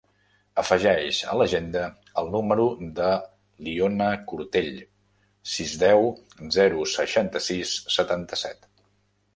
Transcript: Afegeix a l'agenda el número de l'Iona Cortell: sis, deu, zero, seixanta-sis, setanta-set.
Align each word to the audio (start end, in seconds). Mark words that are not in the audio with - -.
Afegeix 0.59 1.17
a 1.33 1.35
l'agenda 1.41 1.83
el 2.21 2.31
número 2.35 2.65
de 3.01 3.09
l'Iona 3.67 4.09
Cortell: 4.33 4.73
sis, 5.59 5.77
deu, 5.87 6.11
zero, 6.59 6.91
seixanta-sis, 6.99 7.77
setanta-set. 8.01 8.69